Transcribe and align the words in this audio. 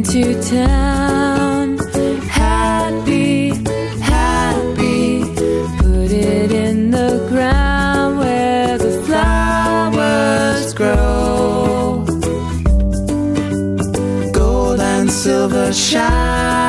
into 0.00 0.32
town. 0.48 1.76
Happy, 2.28 3.48
happy. 4.00 5.20
Put 5.76 6.10
it 6.10 6.52
in 6.52 6.90
the 6.90 7.26
ground 7.28 8.18
where 8.18 8.78
the 8.78 8.92
flowers 9.06 10.72
grow. 10.72 12.06
Gold 14.32 14.80
and 14.80 15.10
silver 15.10 15.70
shine. 15.70 16.59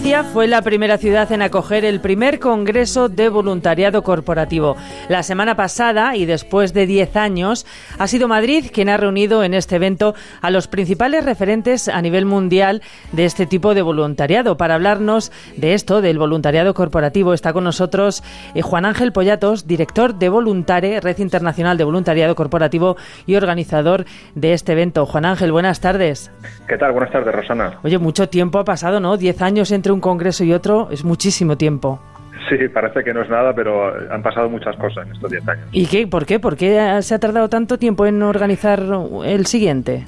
Valencia 0.00 0.24
fue 0.32 0.46
la 0.46 0.62
primera 0.62 0.96
ciudad 0.96 1.30
en 1.30 1.42
acoger 1.42 1.84
el 1.84 2.00
primer 2.00 2.38
Congreso 2.38 3.10
de 3.10 3.28
Voluntariado 3.28 4.02
Corporativo. 4.02 4.74
La 5.10 5.22
semana 5.22 5.56
pasada, 5.56 6.16
y 6.16 6.24
después 6.24 6.72
de 6.72 6.86
10 6.86 7.16
años, 7.16 7.66
ha 7.98 8.06
sido 8.06 8.26
Madrid 8.26 8.70
quien 8.72 8.88
ha 8.88 8.96
reunido 8.96 9.44
en 9.44 9.52
este 9.52 9.76
evento 9.76 10.14
a 10.40 10.50
los 10.50 10.68
principales 10.68 11.26
referentes 11.26 11.86
a 11.86 12.00
nivel 12.00 12.24
mundial 12.24 12.80
de 13.12 13.26
este 13.26 13.44
tipo 13.44 13.74
de 13.74 13.82
voluntariado. 13.82 14.56
Para 14.56 14.76
hablarnos 14.76 15.32
de 15.58 15.74
esto, 15.74 16.00
del 16.00 16.18
voluntariado 16.18 16.72
corporativo, 16.72 17.34
está 17.34 17.52
con 17.52 17.64
nosotros 17.64 18.24
eh, 18.54 18.62
Juan 18.62 18.86
Ángel 18.86 19.12
Pollatos, 19.12 19.66
director 19.66 20.14
de 20.14 20.30
Voluntare, 20.30 21.00
Red 21.00 21.18
Internacional 21.18 21.76
de 21.76 21.84
Voluntariado 21.84 22.34
Corporativo 22.34 22.96
y 23.26 23.34
organizador 23.34 24.06
de 24.34 24.54
este 24.54 24.72
evento. 24.72 25.04
Juan 25.04 25.26
Ángel, 25.26 25.52
buenas 25.52 25.80
tardes. 25.80 26.30
¿Qué 26.66 26.78
tal? 26.78 26.92
Buenas 26.92 27.12
tardes, 27.12 27.34
Rosana. 27.34 27.78
Oye, 27.82 27.98
mucho 27.98 28.30
tiempo 28.30 28.58
ha 28.58 28.64
pasado, 28.64 28.98
¿no? 28.98 29.18
Diez 29.18 29.42
años 29.42 29.70
entre 29.70 29.89
un 29.90 30.00
congreso 30.00 30.44
y 30.44 30.52
otro 30.52 30.88
es 30.90 31.04
muchísimo 31.04 31.56
tiempo. 31.56 32.00
Sí, 32.48 32.68
parece 32.68 33.04
que 33.04 33.14
no 33.14 33.22
es 33.22 33.30
nada, 33.30 33.54
pero 33.54 33.92
han 34.12 34.22
pasado 34.22 34.48
muchas 34.48 34.74
cosas 34.76 35.06
en 35.06 35.12
estos 35.12 35.30
10 35.30 35.48
años. 35.48 35.68
¿Y 35.72 35.86
qué? 35.86 36.06
¿Por 36.06 36.26
qué? 36.26 36.40
¿Por 36.40 36.56
qué 36.56 36.98
se 37.02 37.14
ha 37.14 37.18
tardado 37.18 37.48
tanto 37.48 37.78
tiempo 37.78 38.06
en 38.06 38.22
organizar 38.22 38.82
el 39.24 39.46
siguiente? 39.46 40.06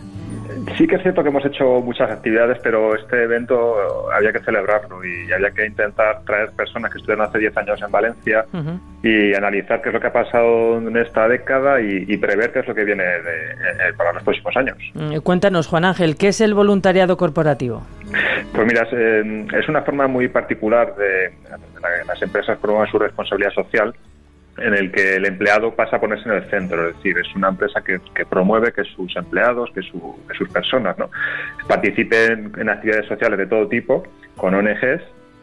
Sí 0.77 0.87
que 0.87 0.97
es 0.97 1.03
cierto 1.03 1.23
que 1.23 1.29
hemos 1.29 1.45
hecho 1.45 1.81
muchas 1.81 2.11
actividades, 2.11 2.59
pero 2.63 2.95
este 2.95 3.23
evento 3.25 3.77
había 4.13 4.33
que 4.33 4.41
celebrarlo 4.41 5.05
y 5.05 5.33
había 5.33 5.51
que 5.51 5.67
intentar 5.67 6.23
traer 6.25 6.51
personas 6.53 6.91
que 6.93 6.99
estuvieron 6.99 7.27
hace 7.27 7.39
10 7.39 7.57
años 7.57 7.81
en 7.83 7.91
Valencia 7.91 8.45
y 9.03 9.35
analizar 9.35 9.83
qué 9.83 9.89
es 9.89 9.95
lo 9.95 10.01
que 10.01 10.07
ha 10.07 10.13
pasado 10.13 10.79
en 10.79 10.97
esta 10.97 11.27
década 11.29 11.81
y, 11.81 12.05
y 12.07 12.17
prever 12.17 12.53
qué 12.53 12.61
es 12.61 12.69
lo 12.69 12.75
que 12.75 12.85
viene 12.85 13.03
de- 13.03 13.51
eh, 13.53 13.93
para 13.97 14.13
los 14.13 14.23
próximos 14.23 14.57
años. 14.57 14.77
Mm, 14.95 15.17
Cuéntanos, 15.19 15.67
Juan 15.67 15.85
Ángel, 15.85 16.17
¿qué 16.17 16.29
es 16.29 16.41
el 16.41 16.55
voluntariado 16.55 17.17
corporativo? 17.17 17.83
Pues 18.55 18.67
mira, 18.67 18.83
es, 18.83 18.93
eh, 18.93 19.47
es 19.59 19.69
una 19.69 19.83
forma 19.83 20.07
muy 20.07 20.29
particular 20.29 20.95
de, 20.97 21.05
de 21.05 21.31
la- 21.81 22.05
las 22.07 22.23
empresas 22.23 22.59
promuevan 22.59 22.91
su 22.91 22.99
responsabilidad 22.99 23.51
social 23.53 23.95
en 24.59 24.75
el 24.75 24.93
que 24.93 25.17
el 25.17 25.25
empleado 25.27 25.75
pasa 25.75 25.97
a 25.97 26.01
ponerse 26.01 26.29
en 26.29 26.35
el 26.37 26.51
centro, 26.51 26.89
es 26.91 26.97
decir, 26.97 27.17
es 27.19 27.35
una 27.35 27.49
empresa 27.49 27.81
que, 27.83 27.99
que 28.15 28.27
promueve 28.27 28.73
que 28.73 28.85
sus 28.85 29.15
empleados, 29.17 29.71
que, 29.75 29.81
su- 29.83 30.17
que 30.29 30.35
sus 30.37 30.49
personas 30.51 30.99
¿no? 30.99 31.09
participen 31.69 32.53
en 32.59 32.69
actividades 32.69 33.07
sociales 33.07 33.39
de 33.39 33.47
todo 33.47 33.67
tipo 33.69 34.03
con 34.37 34.55
ONGs 34.55 35.01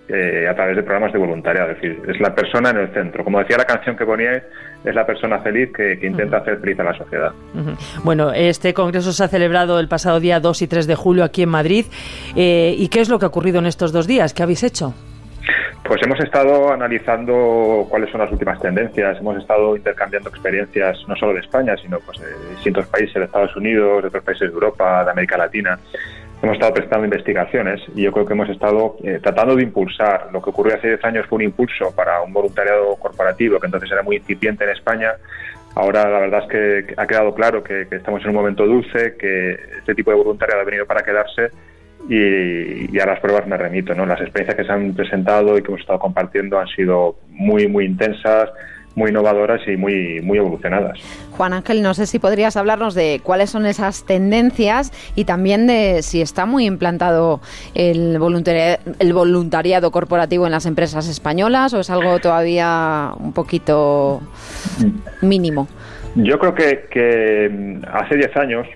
eh, 0.09 0.47
a 0.49 0.55
través 0.55 0.75
de 0.75 0.81
programas 0.83 1.13
de 1.13 1.19
voluntariado, 1.19 1.69
es 1.71 1.81
decir, 1.81 2.01
es 2.07 2.19
la 2.19 2.33
persona 2.33 2.71
en 2.71 2.77
el 2.77 2.87
centro. 2.93 3.23
Como 3.23 3.39
decía 3.39 3.57
la 3.57 3.65
canción 3.65 3.95
que 3.95 4.05
poníais, 4.05 4.41
es 4.83 4.95
la 4.95 5.05
persona 5.05 5.37
feliz 5.39 5.69
que, 5.71 5.99
que 5.99 6.07
intenta 6.07 6.37
hacer 6.37 6.57
feliz 6.59 6.79
a 6.79 6.83
la 6.83 6.93
sociedad. 6.95 7.31
Bueno, 8.03 8.31
este 8.33 8.73
congreso 8.73 9.11
se 9.11 9.23
ha 9.23 9.27
celebrado 9.27 9.79
el 9.79 9.87
pasado 9.87 10.19
día 10.19 10.39
2 10.39 10.63
y 10.63 10.67
3 10.67 10.87
de 10.87 10.95
julio 10.95 11.23
aquí 11.23 11.43
en 11.43 11.49
Madrid. 11.49 11.85
Eh, 12.35 12.73
¿Y 12.77 12.87
qué 12.87 13.01
es 13.01 13.09
lo 13.09 13.19
que 13.19 13.25
ha 13.25 13.27
ocurrido 13.27 13.59
en 13.59 13.67
estos 13.67 13.91
dos 13.91 14.07
días? 14.07 14.33
¿Qué 14.33 14.41
habéis 14.41 14.63
hecho? 14.63 14.95
Pues 15.89 16.03
hemos 16.03 16.19
estado 16.19 16.71
analizando 16.71 17.87
cuáles 17.89 18.11
son 18.11 18.21
las 18.21 18.31
últimas 18.31 18.61
tendencias, 18.61 19.17
hemos 19.17 19.35
estado 19.37 19.75
intercambiando 19.75 20.29
experiencias 20.29 20.99
no 21.07 21.15
solo 21.15 21.33
de 21.33 21.39
España, 21.39 21.75
sino 21.81 21.97
pues 21.99 22.19
de 22.19 22.27
distintos 22.51 22.85
países 22.85 23.15
de 23.15 23.23
Estados 23.23 23.55
Unidos, 23.55 24.03
de 24.03 24.09
otros 24.09 24.23
países 24.23 24.49
de 24.49 24.53
Europa, 24.53 25.03
de 25.03 25.09
América 25.09 25.35
Latina. 25.35 25.79
Hemos 26.43 26.57
estado 26.57 26.75
prestando 26.75 27.05
investigaciones 27.05 27.81
y 27.95 28.03
yo 28.03 28.11
creo 28.11 28.23
que 28.23 28.33
hemos 28.33 28.49
estado 28.49 28.97
eh, 29.03 29.19
tratando 29.19 29.55
de 29.55 29.63
impulsar. 29.63 30.29
Lo 30.31 30.43
que 30.43 30.51
ocurrió 30.51 30.75
hace 30.75 30.89
10 30.89 31.05
años 31.05 31.25
fue 31.25 31.37
un 31.37 31.45
impulso 31.45 31.91
para 31.95 32.21
un 32.21 32.33
voluntariado 32.33 32.95
corporativo 32.97 33.59
que 33.59 33.65
entonces 33.65 33.91
era 33.91 34.03
muy 34.03 34.17
incipiente 34.17 34.65
en 34.65 34.69
España. 34.69 35.13
Ahora 35.73 36.07
la 36.07 36.19
verdad 36.19 36.43
es 36.43 36.49
que 36.51 36.93
ha 36.97 37.07
quedado 37.07 37.33
claro 37.33 37.63
que 37.63 37.87
estamos 37.89 38.21
en 38.21 38.29
un 38.29 38.35
momento 38.35 38.63
dulce, 38.67 39.17
que 39.17 39.53
este 39.79 39.95
tipo 39.95 40.11
de 40.11 40.17
voluntariado 40.17 40.61
ha 40.61 40.65
venido 40.65 40.85
para 40.85 41.01
quedarse 41.01 41.49
y, 42.07 42.95
y 42.95 42.99
a 42.99 43.05
las 43.05 43.19
pruebas 43.19 43.47
me 43.47 43.57
remito. 43.57 43.93
¿no? 43.93 44.05
Las 44.05 44.21
experiencias 44.21 44.55
que 44.55 44.65
se 44.65 44.71
han 44.71 44.93
presentado 44.93 45.57
y 45.57 45.61
que 45.61 45.67
hemos 45.67 45.81
estado 45.81 45.99
compartiendo 45.99 46.59
han 46.59 46.67
sido 46.67 47.17
muy, 47.29 47.67
muy 47.67 47.85
intensas, 47.85 48.49
muy 48.95 49.11
innovadoras 49.11 49.61
y 49.67 49.77
muy, 49.77 50.21
muy 50.21 50.37
evolucionadas. 50.37 50.99
Juan 51.31 51.53
Ángel, 51.53 51.81
no 51.81 51.93
sé 51.93 52.05
si 52.05 52.19
podrías 52.19 52.57
hablarnos 52.57 52.95
de 52.95 53.21
cuáles 53.23 53.49
son 53.49 53.65
esas 53.65 54.05
tendencias 54.05 54.91
y 55.15 55.25
también 55.25 55.67
de 55.67 56.01
si 56.01 56.21
está 56.21 56.45
muy 56.45 56.65
implantado 56.65 57.39
el 57.75 58.19
voluntariado, 58.19 58.79
el 58.99 59.13
voluntariado 59.13 59.91
corporativo 59.91 60.45
en 60.45 60.51
las 60.51 60.65
empresas 60.65 61.07
españolas 61.07 61.73
o 61.73 61.79
es 61.79 61.89
algo 61.89 62.19
todavía 62.19 63.11
un 63.17 63.33
poquito 63.33 64.21
mínimo. 65.21 65.67
Yo 66.15 66.39
creo 66.39 66.55
que, 66.55 66.87
que 66.89 67.49
mm, 67.49 67.85
hace 67.93 68.15
10 68.15 68.37
años 68.37 68.67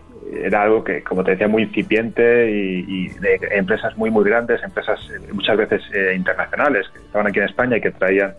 era 0.44 0.64
algo 0.64 0.84
que, 0.84 1.04
como 1.04 1.24
te 1.24 1.32
decía, 1.32 1.48
muy 1.48 1.64
incipiente 1.64 2.52
y, 2.52 2.86
y 2.88 3.10
de 3.20 3.40
empresas 3.52 3.98
muy, 3.98 4.10
muy 4.10 4.24
grandes, 4.24 4.64
empresas 4.64 5.00
eh, 5.10 5.32
muchas 5.32 5.58
veces 5.58 5.82
eh, 5.94 6.14
internacionales 6.16 6.88
que 6.94 7.00
estaban 7.00 7.28
aquí 7.28 7.40
en 7.40 7.46
España 7.46 7.78
y 7.78 7.82
que 7.82 7.92
traían 7.92 8.34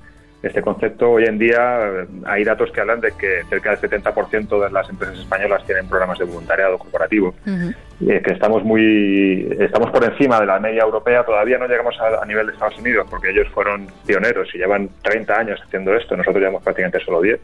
este 0.47 0.63
concepto. 0.63 1.11
Hoy 1.11 1.25
en 1.25 1.39
día 1.39 1.81
eh, 1.87 2.07
hay 2.27 2.45
datos 2.45 2.71
que 2.71 2.81
hablan 2.81 3.01
de 3.01 3.13
que 3.13 3.43
cerca 3.49 3.75
del 3.75 3.91
70% 3.91 4.65
de 4.65 4.71
las 4.71 4.89
empresas 4.89 5.19
españolas 5.19 5.65
tienen 5.65 5.89
programas 5.89 6.19
de 6.19 6.25
voluntariado 6.25 6.79
corporativo. 6.79 7.35
Eh, 7.47 8.21
que 8.23 8.33
estamos 8.33 8.63
muy 8.65 9.57
estamos 9.59 9.91
por 9.91 10.05
encima 10.05 10.41
de 10.41 10.47
la 10.47 10.59
media 10.59 10.83
europea 10.83 11.25
todavía 11.25 11.59
no 11.59 11.69
llegamos 11.69 11.95
a, 12.01 12.23
a 12.23 12.27
nivel 12.27 12.47
de 12.47 12.53
Estados 12.53 12.77
Unidos 12.79 13.07
porque 13.09 13.31
ellos 13.31 13.47
fueron 13.55 13.87
pioneros 14.05 14.53
y 14.53 14.59
llevan 14.59 14.91
30 15.03 15.39
años 15.39 15.61
haciendo 15.65 15.95
esto 15.95 16.17
nosotros 16.17 16.41
llevamos 16.41 16.63
prácticamente 16.65 16.99
solo 17.05 17.23
10 17.23 17.41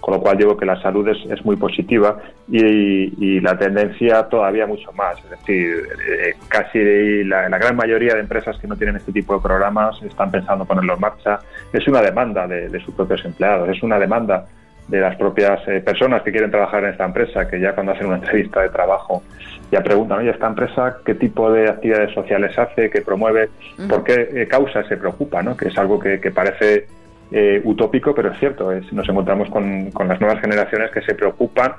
con 0.00 0.14
lo 0.14 0.20
cual 0.20 0.36
digo 0.36 0.56
que 0.56 0.64
la 0.66 0.80
salud 0.80 1.06
es, 1.08 1.18
es 1.30 1.44
muy 1.44 1.56
positiva 1.56 2.18
y, 2.48 3.12
y 3.24 3.40
la 3.40 3.58
tendencia 3.58 4.22
todavía 4.24 4.66
mucho 4.66 4.92
más. 4.92 5.18
Es 5.24 5.30
decir, 5.30 5.82
eh, 6.08 6.34
casi 6.48 7.24
la, 7.24 7.48
la 7.48 7.58
gran 7.58 7.76
mayoría 7.76 8.14
de 8.14 8.20
empresas 8.20 8.58
que 8.58 8.66
no 8.66 8.76
tienen 8.76 8.96
este 8.96 9.12
tipo 9.12 9.34
de 9.34 9.40
programas 9.40 10.00
están 10.02 10.30
pensando 10.30 10.64
ponerlo 10.64 10.94
en 10.94 11.00
marcha. 11.00 11.40
Es 11.72 11.86
una 11.88 12.00
demanda 12.00 12.46
de, 12.46 12.68
de 12.68 12.80
sus 12.80 12.94
propios 12.94 13.24
empleados, 13.24 13.68
es 13.68 13.82
una 13.82 13.98
demanda 13.98 14.46
de 14.88 15.00
las 15.00 15.16
propias 15.16 15.60
eh, 15.68 15.80
personas 15.80 16.22
que 16.22 16.30
quieren 16.30 16.50
trabajar 16.50 16.82
en 16.84 16.90
esta 16.90 17.04
empresa, 17.04 17.46
que 17.46 17.60
ya 17.60 17.74
cuando 17.74 17.92
hacen 17.92 18.06
una 18.06 18.16
entrevista 18.16 18.62
de 18.62 18.70
trabajo 18.70 19.22
ya 19.70 19.82
preguntan, 19.82 20.20
oye, 20.20 20.30
esta 20.30 20.46
empresa, 20.46 20.96
¿qué 21.04 21.14
tipo 21.14 21.52
de 21.52 21.68
actividades 21.68 22.14
sociales 22.14 22.58
hace, 22.58 22.88
qué 22.88 23.02
promueve, 23.02 23.50
por 23.86 24.02
qué 24.02 24.30
eh, 24.34 24.48
causas 24.48 24.86
se 24.88 24.96
preocupa? 24.96 25.42
¿no? 25.42 25.56
Que 25.56 25.68
es 25.68 25.76
algo 25.76 25.98
que, 26.00 26.18
que 26.20 26.30
parece 26.30 26.86
eh, 27.30 27.60
utópico, 27.64 28.14
pero 28.14 28.32
es 28.32 28.38
cierto. 28.38 28.72
Es, 28.72 28.92
nos 28.92 29.08
encontramos 29.08 29.48
con, 29.50 29.90
con, 29.90 30.08
las 30.08 30.20
nuevas 30.20 30.40
generaciones 30.40 30.90
que 30.90 31.02
se 31.02 31.14
preocupan 31.14 31.72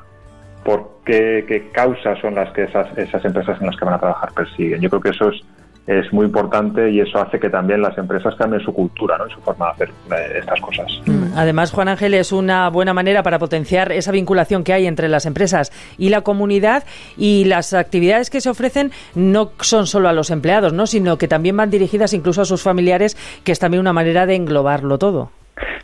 por 0.64 1.00
qué, 1.06 1.70
causas 1.74 2.20
son 2.20 2.36
las 2.36 2.52
que 2.54 2.64
esas, 2.64 2.96
esas 2.98 3.24
empresas 3.26 3.59
en 3.59 3.68
las 3.68 3.76
que 3.76 3.86
van 3.86 3.96
a 3.96 4.00
trabajar 4.00 4.32
persiguen. 4.34 4.82
Yo 4.82 4.90
creo 4.90 5.02
que 5.02 5.09
eso 5.09 5.30
es, 5.30 5.42
es 5.88 6.14
muy 6.14 6.28
importante 6.28 6.92
y 6.92 7.00
eso 7.00 7.20
hace 7.20 7.40
que 7.40 7.50
también 7.50 7.82
las 7.82 7.98
empresas 7.98 8.36
cambien 8.36 8.62
su 8.62 8.72
cultura 8.72 9.18
¿no? 9.18 9.28
su 9.30 9.40
forma 9.42 9.66
de 9.68 9.72
hacer 9.72 9.90
eh, 9.90 10.40
estas 10.40 10.62
cosas. 10.62 11.02
Además, 11.36 11.72
Juan 11.72 11.88
Ángel, 11.88 12.14
es 12.14 12.32
una 12.32 12.70
buena 12.70 12.94
manera 12.94 13.24
para 13.24 13.40
potenciar 13.40 13.92
esa 13.92 14.12
vinculación 14.12 14.64
que 14.64 14.74
hay 14.74 14.86
entre 14.86 15.09
las 15.09 15.26
empresas 15.26 15.72
y 15.98 16.09
la 16.09 16.22
comunidad 16.22 16.84
y 17.18 17.46
las 17.46 17.74
actividades 17.74 18.30
que 18.30 18.42
se 18.42 18.50
ofrecen 18.50 18.91
no 19.16 19.52
son 19.62 19.88
solo 19.88 20.09
a 20.09 20.14
los 20.14 20.29
empleados, 20.29 20.73
¿no? 20.73 20.85
sino 20.85 21.18
que 21.18 21.28
también 21.28 21.58
van 21.58 21.72
dirigidas 21.72 22.14
incluso 22.14 22.41
a 22.41 22.46
sus 22.46 22.62
familiares, 22.62 23.18
que 23.44 23.52
es 23.52 23.59
también 23.59 23.82
una 23.82 23.94
manera 23.94 24.26
de 24.28 24.35
englobarlo 24.35 25.00
todo. 25.00 25.32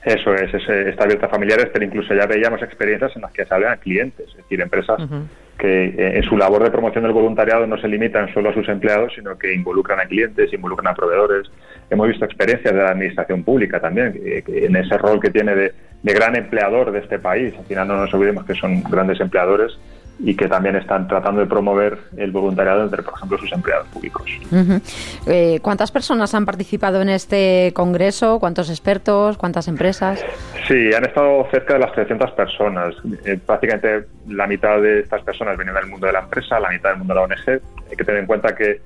Eso 0.04 0.33
es, 0.36 0.54
es, 0.54 0.69
está 0.69 1.04
abierta 1.04 1.25
a 1.25 1.30
familiares, 1.30 1.68
pero 1.74 1.86
incluso 1.86 2.13
ya 2.13 2.25
veíamos 2.25 2.62
experiencias 2.62 3.16
en 3.16 3.24
las 3.24 3.31
que 3.31 3.45
se 3.45 3.56
a 3.56 3.77
clientes, 3.77 4.27
es 4.30 4.38
decir, 4.38 4.62
empresas 4.62 5.00
uh 5.00 5.04
-huh. 5.04 5.24
que 5.57 5.86
eh, 5.86 6.18
en 6.18 6.24
su 6.24 6.38
labor 6.38 6.63
de 6.63 6.72
promoción 6.72 7.04
del 7.04 7.13
voluntariado 7.13 7.66
no 7.66 7.77
se 7.77 7.88
limitan 7.88 8.33
solo 8.33 8.50
a 8.50 8.54
sus 8.54 8.68
empleados, 8.69 9.13
sino 9.16 9.38
que 9.38 9.54
involucran 9.54 10.00
a 10.00 10.06
clientes, 10.06 10.54
involucran 10.54 10.92
a 10.92 10.95
proveedores. 10.95 11.50
Hemos 11.89 12.07
visto 12.07 12.25
experiencias 12.25 12.74
de 12.74 12.81
la 12.81 12.92
administración 12.92 13.44
pública 13.44 13.80
también, 13.80 14.13
que, 14.13 14.44
que 14.44 14.66
en 14.66 14.75
ese 14.75 14.98
rol 14.98 15.19
que 15.19 15.30
tiene 15.30 15.56
de, 15.56 15.72
de, 16.04 16.13
gran 16.13 16.36
empleador 16.36 16.92
de 16.92 17.00
este 17.00 17.19
país, 17.19 17.54
al 17.57 17.66
final 17.66 17.88
no 17.88 17.98
nos 17.98 18.13
olvidemos 18.13 18.45
que 18.45 18.54
son 18.56 18.83
grandes 18.83 19.19
empleadores, 19.19 19.77
y 20.19 20.35
que 20.35 20.47
también 20.47 20.75
están 20.75 21.07
tratando 21.07 21.41
de 21.41 21.47
promover 21.47 22.00
el 22.17 22.31
voluntariado 22.31 22.83
entre, 22.83 23.03
por 23.03 23.13
ejemplo, 23.15 23.38
sus 23.38 23.51
empleados 23.51 23.88
públicos. 23.88 24.23
Ujú. 24.51 24.81
Eh, 25.27 25.59
¿Cuántas 25.62 25.91
personas 25.91 26.33
han 26.33 26.45
participado 26.45 27.01
en 27.01 27.09
este 27.09 27.71
congreso? 27.73 28.39
¿Cuántos 28.39 28.69
expertos? 28.69 29.38
¿Cuántas 29.38 29.67
empresas? 29.67 30.23
Sí, 30.67 30.94
han 30.94 31.06
estado 31.06 31.45
cerca 31.51 31.73
de 31.73 31.79
las 31.79 31.91
300 31.94 32.31
personas. 32.31 32.95
Eh, 33.25 33.38
prácticamente 33.45 34.07
la 34.27 34.47
mitad 34.47 34.81
de 34.81 35.01
estas 35.01 35.21
personas 35.23 35.57
venían 35.57 35.75
del 35.75 35.88
mundo 35.88 36.07
de 36.07 36.13
la 36.13 36.19
empresa, 36.19 36.59
la 36.59 36.69
mitad 36.69 36.89
del 36.89 37.00
mundo 37.00 37.13
de 37.13 37.19
la 37.19 37.25
ONG. 37.25 37.62
Hay 37.89 37.97
que 37.97 38.03
tener 38.03 38.21
en 38.21 38.27
cuenta 38.27 38.56
que, 38.56 38.81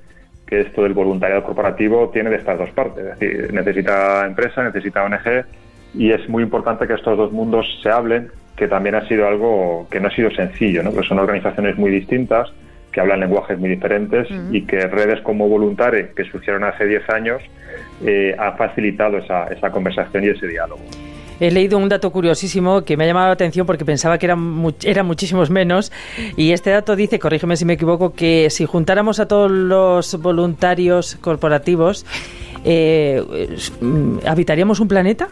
que 0.46 0.62
esto 0.62 0.82
del 0.82 0.94
voluntariado 0.94 1.44
corporativo 1.44 2.10
tiene 2.10 2.30
de 2.30 2.36
estas 2.36 2.58
dos 2.58 2.70
partes. 2.70 3.04
Es 3.04 3.18
decir, 3.18 3.54
necesita 3.54 4.26
empresa, 4.26 4.62
necesita 4.64 5.04
ONG 5.04 5.44
y 5.94 6.12
es 6.12 6.28
muy 6.28 6.42
importante 6.42 6.86
que 6.86 6.94
estos 6.94 7.16
dos 7.16 7.32
mundos 7.32 7.66
se 7.82 7.90
hablen, 7.90 8.30
que 8.60 8.68
también 8.68 8.94
ha 8.94 9.08
sido 9.08 9.26
algo 9.26 9.86
que 9.90 9.98
no 10.00 10.08
ha 10.08 10.10
sido 10.14 10.30
sencillo, 10.30 10.82
¿no? 10.82 10.92
que 10.94 11.02
son 11.02 11.18
organizaciones 11.18 11.78
muy 11.78 11.90
distintas, 11.90 12.46
que 12.92 13.00
hablan 13.00 13.20
lenguajes 13.20 13.58
muy 13.58 13.70
diferentes 13.70 14.28
y 14.52 14.66
que 14.66 14.86
redes 14.86 15.20
como 15.22 15.48
Voluntare, 15.48 16.12
que 16.14 16.24
surgieron 16.24 16.64
hace 16.64 16.84
10 16.86 17.08
años, 17.08 17.40
eh, 18.04 18.36
ha 18.38 18.52
facilitado 18.52 19.16
esa, 19.16 19.44
esa 19.46 19.70
conversación 19.70 20.24
y 20.24 20.28
ese 20.28 20.46
diálogo. 20.46 20.82
He 21.40 21.50
leído 21.50 21.78
un 21.78 21.88
dato 21.88 22.12
curiosísimo 22.12 22.84
que 22.84 22.98
me 22.98 23.04
ha 23.04 23.06
llamado 23.06 23.28
la 23.28 23.32
atención 23.32 23.64
porque 23.66 23.86
pensaba 23.86 24.18
que 24.18 24.26
eran, 24.26 24.38
much- 24.40 24.84
eran 24.86 25.06
muchísimos 25.06 25.48
menos. 25.48 25.90
Y 26.36 26.52
este 26.52 26.68
dato 26.68 26.96
dice, 26.96 27.18
corrígeme 27.18 27.56
si 27.56 27.64
me 27.64 27.72
equivoco, 27.72 28.12
que 28.12 28.50
si 28.50 28.66
juntáramos 28.66 29.20
a 29.20 29.26
todos 29.26 29.50
los 29.50 30.20
voluntarios 30.20 31.16
corporativos, 31.22 32.04
eh, 32.66 33.22
¿habitaríamos 34.26 34.80
un 34.80 34.88
planeta? 34.88 35.28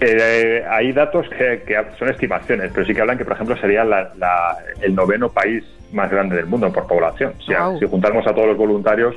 Eh, 0.00 0.62
hay 0.68 0.92
datos 0.92 1.26
que, 1.30 1.62
que 1.66 1.80
son 1.98 2.08
estimaciones, 2.10 2.70
pero 2.74 2.86
sí 2.86 2.94
que 2.94 3.00
hablan 3.00 3.16
que, 3.16 3.24
por 3.24 3.32
ejemplo, 3.34 3.56
sería 3.56 3.82
la- 3.84 4.12
la- 4.18 4.56
el 4.82 4.94
noveno 4.94 5.30
país 5.30 5.64
más 5.92 6.10
grande 6.10 6.36
del 6.36 6.46
mundo 6.46 6.70
por 6.72 6.86
población. 6.86 7.32
Si, 7.44 7.52
Guau. 7.54 7.78
si 7.78 7.86
juntamos 7.86 8.26
a 8.26 8.34
todos 8.34 8.48
los 8.48 8.56
voluntarios, 8.56 9.14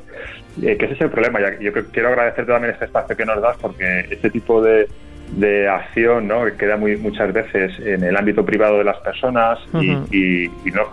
eh, 0.62 0.78
que 0.78 0.86
ese 0.86 0.94
es 0.94 1.02
el 1.02 1.10
problema. 1.10 1.40
Yo 1.60 1.72
quiero 1.92 2.10
agradecerte 2.10 2.52
también 2.52 2.74
este 2.74 2.86
espacio 2.86 3.18
que 3.18 3.26
nos 3.26 3.42
das 3.42 3.58
porque 3.58 4.06
este 4.10 4.30
tipo 4.30 4.62
de, 4.62 4.88
de 5.34 5.68
acción 5.68 6.28
¿no? 6.28 6.46
que 6.46 6.54
queda 6.54 6.78
muy, 6.78 6.96
muchas 6.98 7.34
veces 7.34 7.78
en 7.80 8.04
el 8.04 8.16
ámbito 8.16 8.46
privado 8.46 8.78
de 8.78 8.84
las 8.86 8.98
personas 8.98 9.60
y, 9.82 9.92
y- 10.12 10.52
y 10.66 10.72
no, 10.72 10.84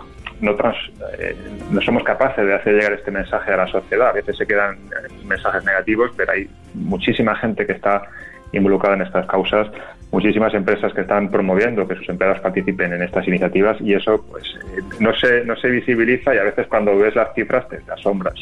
no, 0.41 0.55
trans- 0.55 0.91
eh, 1.19 1.35
no 1.71 1.81
somos 1.81 2.03
capaces 2.03 2.45
de 2.45 2.53
hacer 2.55 2.73
llegar 2.73 2.93
este 2.93 3.11
mensaje 3.11 3.53
a 3.53 3.57
la 3.57 3.67
sociedad. 3.67 4.09
A 4.09 4.13
veces 4.13 4.35
se 4.35 4.45
quedan 4.45 4.75
eh, 4.75 5.13
mensajes 5.25 5.63
negativos, 5.63 6.11
pero 6.17 6.33
hay 6.33 6.49
muchísima 6.73 7.35
gente 7.35 7.65
que 7.65 7.71
está 7.73 8.03
involucrada 8.51 8.95
en 8.95 9.01
estas 9.03 9.25
causas, 9.25 9.67
muchísimas 10.11 10.53
empresas 10.53 10.93
que 10.93 11.01
están 11.01 11.29
promoviendo 11.29 11.87
que 11.87 11.95
sus 11.95 12.07
empleados 12.09 12.39
participen 12.39 12.93
en 12.93 13.03
estas 13.03 13.27
iniciativas 13.27 13.77
y 13.81 13.93
eso 13.93 14.23
pues 14.29 14.43
eh, 14.45 14.81
no 14.99 15.13
se 15.13 15.43
no 15.43 15.55
se 15.57 15.69
visibiliza 15.69 16.33
y 16.33 16.37
a 16.37 16.43
veces 16.43 16.67
cuando 16.67 16.97
ves 16.97 17.15
las 17.15 17.33
cifras 17.33 17.67
te, 17.67 17.79
asombras. 17.91 18.35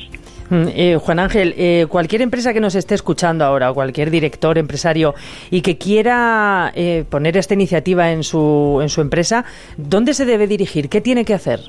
Mm, 0.49 0.67
eh, 0.75 0.97
Juan 1.01 1.19
Ángel, 1.19 1.55
eh, 1.57 1.87
cualquier 1.89 2.21
empresa 2.21 2.53
que 2.53 2.59
nos 2.59 2.75
esté 2.75 2.93
escuchando 2.93 3.43
ahora, 3.43 3.71
o 3.71 3.73
cualquier 3.73 4.11
director, 4.11 4.57
empresario, 4.57 5.15
y 5.49 5.61
que 5.61 5.77
quiera 5.77 6.71
eh, 6.75 7.03
poner 7.09 7.35
esta 7.37 7.55
iniciativa 7.55 8.11
en 8.11 8.23
su, 8.23 8.79
en 8.81 8.89
su 8.89 9.01
empresa, 9.01 9.45
¿dónde 9.77 10.13
se 10.13 10.25
debe 10.25 10.45
dirigir? 10.45 10.87
¿Qué 10.87 11.01
tiene 11.01 11.25
que 11.25 11.33
hacer? 11.33 11.61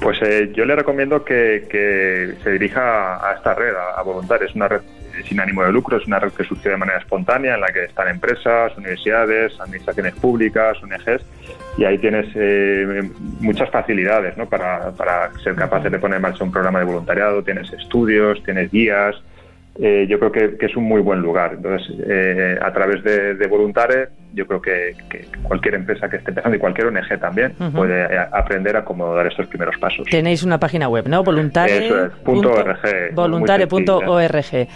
Pues 0.00 0.18
eh, 0.22 0.50
yo 0.54 0.64
le 0.64 0.74
recomiendo 0.74 1.22
que, 1.22 1.66
que 1.70 2.34
se 2.42 2.50
dirija 2.52 3.16
a 3.16 3.34
esta 3.34 3.54
red, 3.54 3.74
a, 3.74 4.00
a 4.00 4.02
Voluntarios. 4.02 4.50
Es 4.50 4.56
una 4.56 4.68
red 4.68 4.80
sin 5.24 5.40
ánimo 5.40 5.62
de 5.64 5.72
lucro, 5.72 5.96
es 5.96 6.06
una 6.06 6.18
red 6.18 6.32
que 6.32 6.44
surgió 6.44 6.70
de 6.70 6.76
manera 6.76 6.98
espontánea 6.98 7.54
en 7.54 7.60
la 7.60 7.68
que 7.68 7.84
están 7.84 8.08
empresas, 8.08 8.76
universidades, 8.76 9.58
administraciones 9.60 10.14
públicas, 10.14 10.76
ONGs, 10.82 11.24
y 11.78 11.84
ahí 11.84 11.98
tienes 11.98 12.26
eh, 12.34 13.10
muchas 13.40 13.70
facilidades 13.70 14.36
¿no? 14.36 14.48
para, 14.48 14.90
para 14.92 15.32
ser 15.42 15.54
capaces 15.54 15.90
de 15.90 15.98
poner 15.98 16.16
en 16.16 16.22
marcha 16.22 16.44
un 16.44 16.52
programa 16.52 16.80
de 16.80 16.84
voluntariado, 16.84 17.42
tienes 17.42 17.72
estudios, 17.72 18.42
tienes 18.44 18.70
guías. 18.70 19.16
Eh, 19.78 20.06
yo 20.08 20.18
creo 20.18 20.32
que, 20.32 20.58
que 20.58 20.66
es 20.66 20.76
un 20.76 20.84
muy 20.84 21.00
buen 21.00 21.20
lugar. 21.20 21.52
Entonces, 21.54 21.96
eh, 22.06 22.58
a 22.60 22.72
través 22.72 23.02
de, 23.02 23.34
de 23.34 23.46
Voluntare, 23.46 24.08
yo 24.34 24.46
creo 24.46 24.60
que, 24.60 24.94
que 25.08 25.26
cualquier 25.42 25.74
empresa 25.74 26.08
que 26.10 26.16
esté 26.16 26.30
empezando 26.30 26.56
y 26.56 26.60
cualquier 26.60 26.88
ONG 26.88 27.18
también 27.18 27.54
puede 27.74 28.02
eh, 28.02 28.18
aprender 28.32 28.76
a 28.76 28.84
cómo 28.84 29.14
dar 29.14 29.26
estos 29.26 29.46
primeros 29.46 29.76
pasos. 29.78 30.06
Tenéis 30.10 30.42
una 30.42 30.58
página 30.58 30.88
web, 30.88 31.08
¿no? 31.08 31.22
Voluntare. 31.22 31.86
Eso 31.86 32.06
es, 32.06 32.12
punto 32.24 32.52
org, 32.52 32.78
Voluntare.org. 33.14 34.68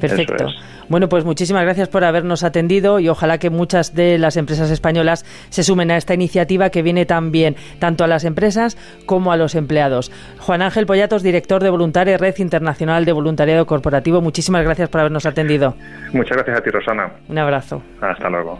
Perfecto. 0.00 0.46
Es. 0.46 0.54
Bueno, 0.88 1.08
pues 1.08 1.24
muchísimas 1.24 1.64
gracias 1.64 1.88
por 1.88 2.04
habernos 2.04 2.44
atendido 2.44 3.00
y 3.00 3.08
ojalá 3.08 3.38
que 3.38 3.50
muchas 3.50 3.94
de 3.94 4.18
las 4.18 4.36
empresas 4.36 4.70
españolas 4.70 5.24
se 5.48 5.64
sumen 5.64 5.90
a 5.90 5.96
esta 5.96 6.14
iniciativa 6.14 6.70
que 6.70 6.82
viene 6.82 7.06
tan 7.06 7.32
bien 7.32 7.56
tanto 7.80 8.04
a 8.04 8.06
las 8.06 8.24
empresas 8.24 8.76
como 9.04 9.32
a 9.32 9.36
los 9.36 9.54
empleados. 9.54 10.12
Juan 10.38 10.62
Ángel 10.62 10.86
Pollatos, 10.86 11.22
director 11.22 11.62
de 11.62 11.70
Voluntare, 11.70 12.16
Red 12.18 12.36
Internacional 12.38 13.04
de 13.04 13.12
Voluntariado 13.12 13.66
Corporativo, 13.66 14.20
muchísimas 14.20 14.62
gracias 14.62 14.88
por 14.88 15.00
habernos 15.00 15.26
atendido. 15.26 15.74
Muchas 16.12 16.36
gracias 16.36 16.58
a 16.58 16.60
ti, 16.62 16.70
Rosana. 16.70 17.12
Un 17.28 17.38
abrazo. 17.38 17.82
Hasta 18.00 18.28
luego. 18.28 18.56